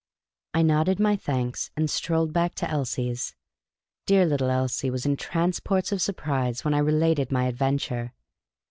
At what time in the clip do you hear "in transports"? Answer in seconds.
5.05-5.91